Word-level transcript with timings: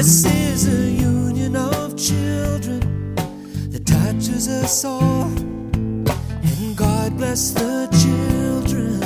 This 0.00 0.24
is 0.24 0.66
a 0.66 0.90
union 0.90 1.54
of 1.56 1.94
children 1.94 2.80
that 3.68 3.84
touches 3.84 4.48
us 4.48 4.82
all. 4.82 5.26
And 5.26 6.74
God 6.74 7.18
bless 7.18 7.50
the 7.50 7.86
children, 8.00 9.02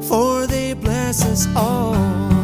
for 0.00 0.46
they 0.46 0.72
bless 0.72 1.26
us 1.26 1.46
all. 1.54 2.37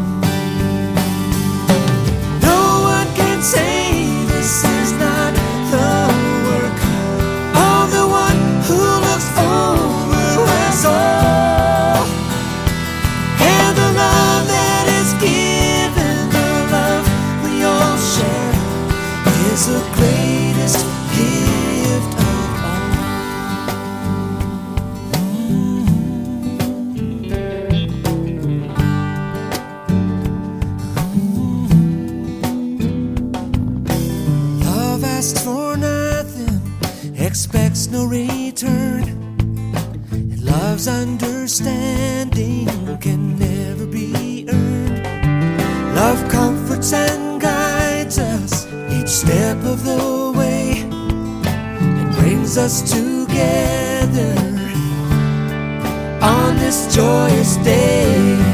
expects 37.35 37.89
no 37.89 38.07
return, 38.07 39.03
and 40.13 40.41
love's 40.45 40.87
understanding 40.87 42.69
can 43.01 43.37
never 43.37 43.87
be 43.87 44.47
earned. 44.49 45.03
Love 45.97 46.29
comforts 46.31 46.93
and 46.93 47.41
guides 47.41 48.21
us 48.21 48.69
each 48.93 49.09
step 49.09 49.57
of 49.65 49.85
the 49.85 50.33
way, 50.39 50.83
and 50.83 52.15
brings 52.19 52.57
us 52.57 52.83
together 52.89 54.37
on 56.23 56.57
this 56.57 56.95
joyous 56.95 57.57
day. 57.57 58.54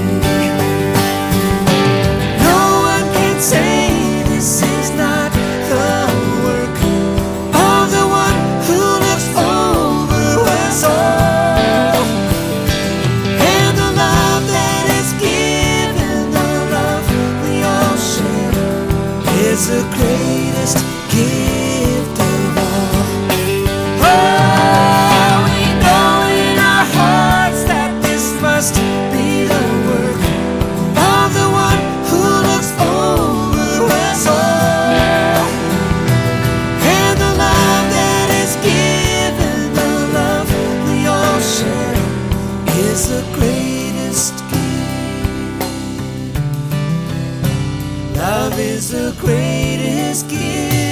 the 43.11 43.23
greatest 43.35 44.35
gift. 44.51 45.67
Love 48.17 48.57
is 48.61 48.91
the 48.91 49.13
greatest 49.21 50.29
gift. 50.29 50.90